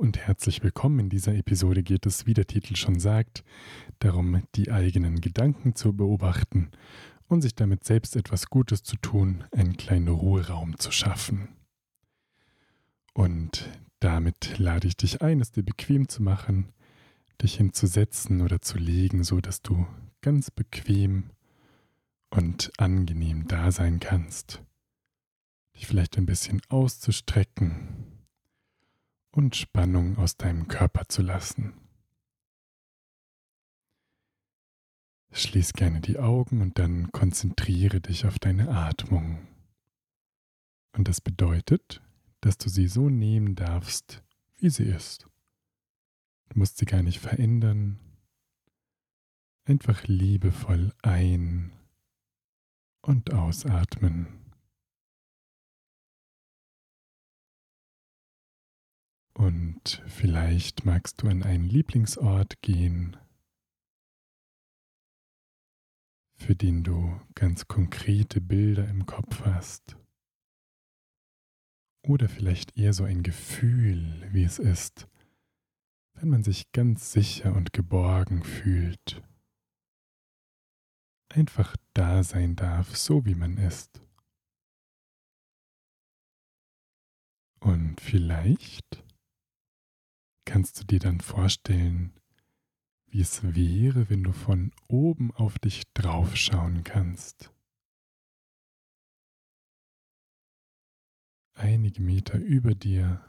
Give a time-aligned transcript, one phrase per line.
[0.00, 0.98] und herzlich willkommen.
[0.98, 3.44] In dieser Episode geht es, wie der Titel schon sagt,
[3.98, 6.70] darum, die eigenen Gedanken zu beobachten
[7.28, 11.50] und sich damit selbst etwas Gutes zu tun, einen kleinen Ruheraum zu schaffen.
[13.12, 16.72] Und damit lade ich dich ein, es dir bequem zu machen,
[17.42, 19.86] dich hinzusetzen oder zu legen, so dass du
[20.22, 21.28] ganz bequem
[22.30, 24.62] und angenehm da sein kannst.
[25.76, 28.19] Dich vielleicht ein bisschen auszustrecken
[29.32, 31.74] und Spannung aus deinem Körper zu lassen.
[35.32, 39.46] Schließ gerne die Augen und dann konzentriere dich auf deine Atmung.
[40.92, 42.02] Und das bedeutet,
[42.40, 44.24] dass du sie so nehmen darfst,
[44.56, 45.26] wie sie ist.
[46.48, 48.00] Du musst sie gar nicht verändern.
[49.64, 51.72] Einfach liebevoll ein-
[53.02, 54.49] und ausatmen.
[59.40, 63.16] Und vielleicht magst du an einen Lieblingsort gehen,
[66.36, 69.96] für den du ganz konkrete Bilder im Kopf hast.
[72.02, 75.08] Oder vielleicht eher so ein Gefühl, wie es ist,
[76.12, 79.22] wenn man sich ganz sicher und geborgen fühlt.
[81.30, 84.02] Einfach da sein darf, so wie man ist.
[87.60, 89.02] Und vielleicht
[90.50, 92.12] kannst du dir dann vorstellen,
[93.06, 97.52] wie es wäre, wenn du von oben auf dich draufschauen kannst.
[101.54, 103.24] Einige Meter über dir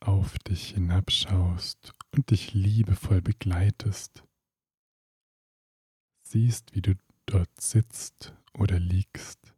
[0.00, 4.22] auf dich hinabschaust und dich liebevoll begleitest.
[6.20, 9.49] Siehst, wie du dort sitzt oder liegst.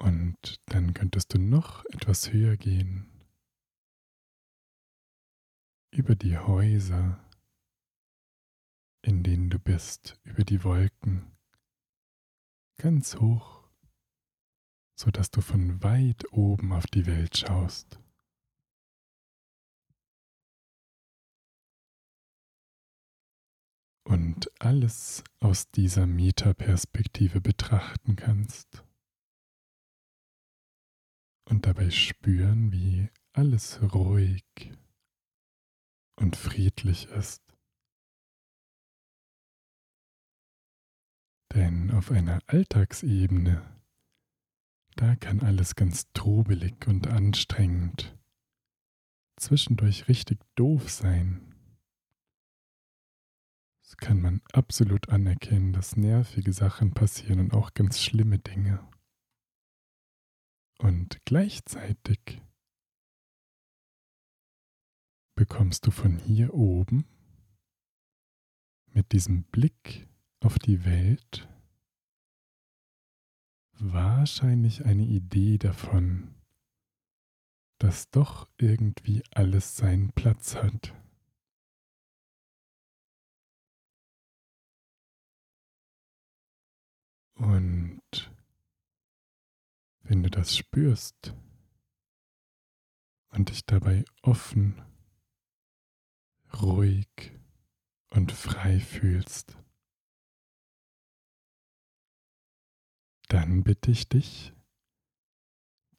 [0.00, 3.06] Und dann könntest du noch etwas höher gehen.
[5.92, 7.22] Über die Häuser,
[9.02, 11.36] in denen du bist, über die Wolken,
[12.78, 13.68] ganz hoch,
[14.98, 18.00] sodass du von weit oben auf die Welt schaust.
[24.04, 28.82] Und alles aus dieser Metaperspektive betrachten kannst
[31.50, 34.44] und dabei spüren, wie alles ruhig
[36.16, 37.42] und friedlich ist.
[41.54, 43.62] Denn auf einer Alltagsebene,
[44.94, 48.16] da kann alles ganz trubelig und anstrengend,
[49.36, 51.54] zwischendurch richtig doof sein.
[53.82, 58.88] Das kann man absolut anerkennen, dass nervige Sachen passieren und auch ganz schlimme Dinge.
[60.82, 62.40] Und gleichzeitig
[65.36, 67.04] bekommst du von hier oben
[68.86, 70.08] mit diesem Blick
[70.40, 71.46] auf die Welt
[73.72, 76.34] wahrscheinlich eine Idee davon,
[77.78, 80.94] dass doch irgendwie alles seinen Platz hat.
[87.34, 88.29] Und
[90.10, 91.36] wenn du das spürst
[93.28, 94.82] und dich dabei offen,
[96.60, 97.38] ruhig
[98.10, 99.56] und frei fühlst,
[103.28, 104.52] dann bitte ich dich,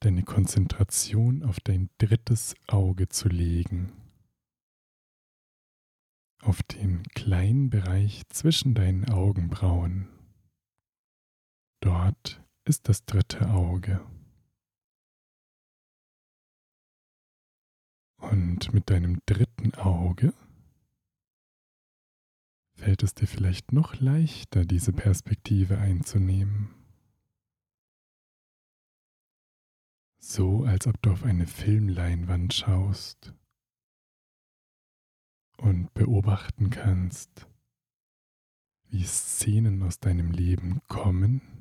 [0.01, 3.93] deine Konzentration auf dein drittes Auge zu legen,
[6.41, 10.09] auf den kleinen Bereich zwischen deinen Augenbrauen.
[11.79, 14.01] Dort ist das dritte Auge.
[18.17, 20.33] Und mit deinem dritten Auge
[22.75, 26.69] fällt es dir vielleicht noch leichter, diese Perspektive einzunehmen.
[30.19, 33.33] So als ob du auf eine Filmleinwand schaust
[35.57, 37.47] und beobachten kannst,
[38.87, 41.60] wie Szenen aus deinem Leben kommen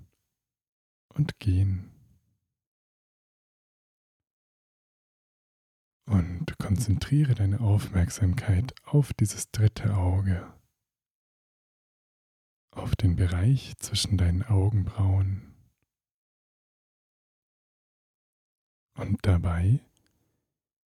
[1.20, 1.90] und gehen.
[6.06, 10.50] Und konzentriere deine Aufmerksamkeit auf dieses dritte Auge,
[12.70, 15.54] auf den Bereich zwischen deinen Augenbrauen.
[18.94, 19.80] Und dabei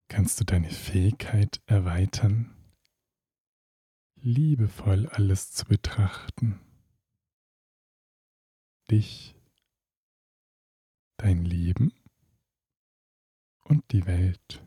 [0.07, 2.51] kannst du deine Fähigkeit erweitern,
[4.15, 6.59] liebevoll alles zu betrachten,
[8.89, 9.34] dich
[11.25, 11.91] dein Leben
[13.63, 14.63] und die Welt.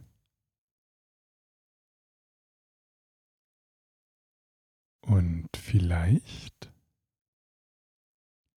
[5.03, 6.73] Und vielleicht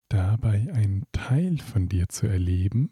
[0.09, 2.91] dabei einen Teil von dir zu erleben,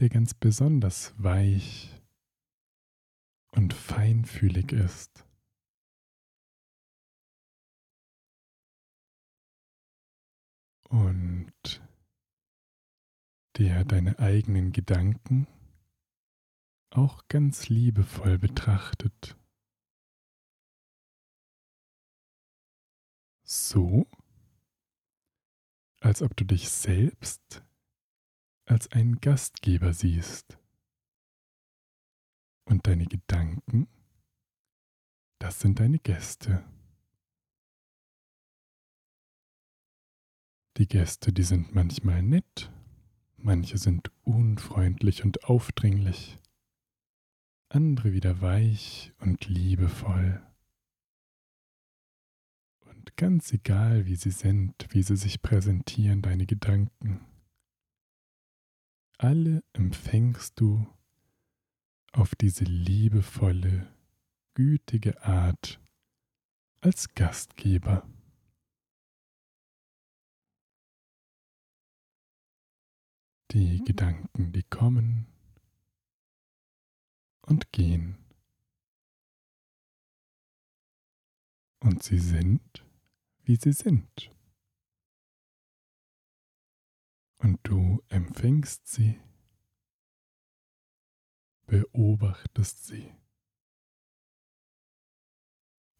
[0.00, 2.02] der ganz besonders weich
[3.52, 5.24] und feinfühlig ist.
[10.88, 11.80] Und
[13.60, 15.46] der deine eigenen Gedanken
[16.88, 19.36] auch ganz liebevoll betrachtet.
[23.44, 24.06] So,
[26.00, 27.62] als ob du dich selbst
[28.64, 30.58] als einen Gastgeber siehst.
[32.64, 33.88] Und deine Gedanken,
[35.38, 36.64] das sind deine Gäste.
[40.78, 42.72] Die Gäste, die sind manchmal nett,
[43.42, 46.38] manche sind unfreundlich und aufdringlich,
[47.68, 50.42] andere wieder weich und liebevoll.
[52.80, 57.20] Und ganz egal, wie sie sind, wie sie sich präsentieren, deine Gedanken,
[59.18, 60.86] alle empfängst du
[62.12, 63.92] auf diese liebevolle,
[64.54, 65.80] gütige Art
[66.80, 68.08] als Gastgeber.
[73.50, 75.26] Die Gedanken, die kommen
[77.42, 78.16] und gehen.
[81.80, 82.84] Und sie sind,
[83.42, 84.30] wie sie sind.
[87.38, 89.18] Und du empfängst sie
[91.70, 93.14] beobachtest sie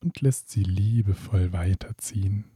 [0.00, 2.50] und lässt sie liebevoll weiterziehen.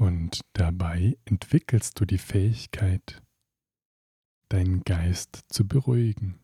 [0.00, 3.22] Und dabei entwickelst du die Fähigkeit,
[4.48, 6.40] deinen Geist zu beruhigen.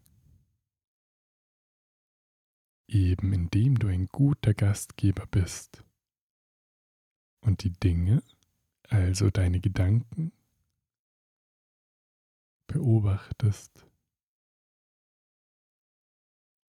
[2.87, 5.83] Eben indem du ein guter Gastgeber bist
[7.41, 8.23] und die Dinge,
[8.91, 10.33] also deine Gedanken,
[12.67, 13.87] beobachtest,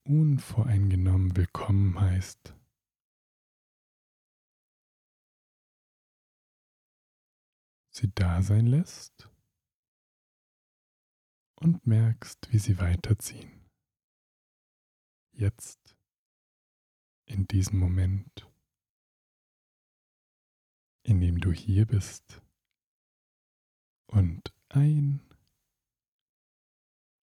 [0.06, 2.56] unvoreingenommen willkommen heißt.
[8.00, 9.28] Sie da sein lässt
[11.56, 13.66] und merkst, wie sie weiterziehen.
[15.32, 15.98] Jetzt,
[17.26, 18.48] in diesem Moment,
[21.02, 22.40] in dem du hier bist
[24.06, 25.20] und ein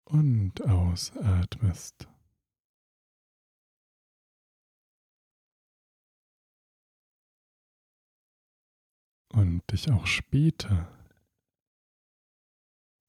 [0.05, 2.11] und ausatmest.
[9.39, 10.91] Und dich auch später,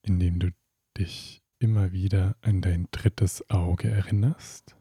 [0.03, 0.53] indem du
[0.95, 4.75] dich immer wieder an dein drittes Auge erinnerst,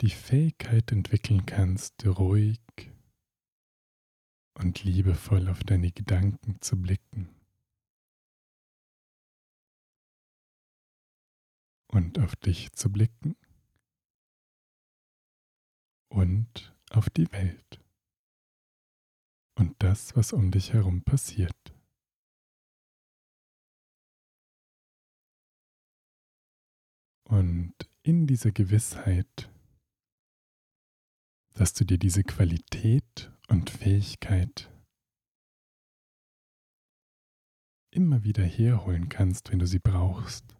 [0.00, 2.62] die Fähigkeit entwickeln kannst, ruhig
[4.54, 7.28] und liebevoll auf deine Gedanken zu blicken.
[11.88, 13.36] und auf dich zu blicken
[16.08, 17.80] und auf die Welt
[19.56, 21.74] und das, was um dich herum passiert.
[27.24, 29.50] Und in dieser Gewissheit,
[31.54, 34.70] dass du dir diese Qualität und Fähigkeit
[37.90, 40.56] immer wieder herholen kannst, wenn du sie brauchst,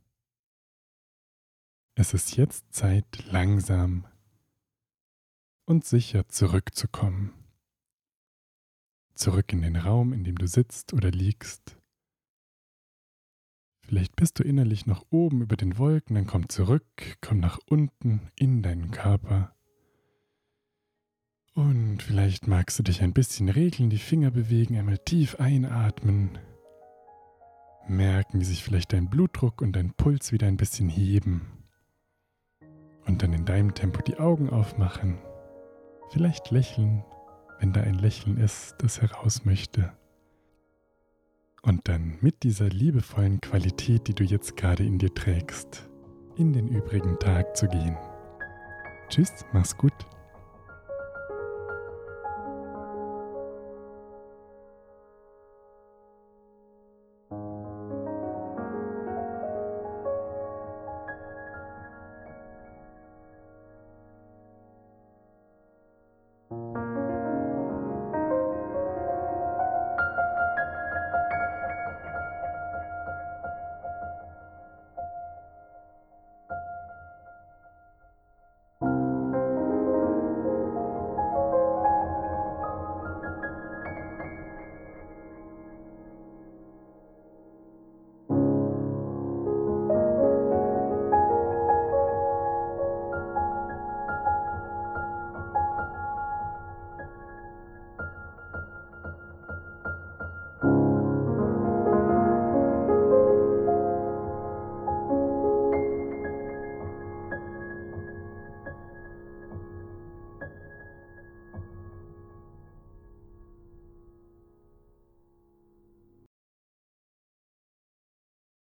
[1.97, 4.07] es ist jetzt Zeit, langsam
[5.67, 7.33] und sicher zurückzukommen.
[9.15, 11.77] Zurück in den Raum, in dem du sitzt oder liegst.
[13.83, 18.31] Vielleicht bist du innerlich noch oben über den Wolken, dann komm zurück, komm nach unten
[18.35, 19.55] in deinen Körper.
[21.55, 26.39] Und vielleicht magst du dich ein bisschen regeln, die Finger bewegen, einmal tief einatmen.
[27.87, 31.43] Merken, wie sich vielleicht dein Blutdruck und dein Puls wieder ein bisschen heben
[33.07, 35.19] und dann in deinem Tempo die Augen aufmachen.
[36.11, 37.05] Vielleicht lächeln,
[37.61, 39.93] wenn da ein Lächeln ist, das heraus möchte.
[41.63, 45.89] Und dann mit dieser liebevollen Qualität, die du jetzt gerade in dir trägst,
[46.37, 47.97] in den übrigen Tag zu gehen.
[49.09, 49.95] Tschüss, mach's gut.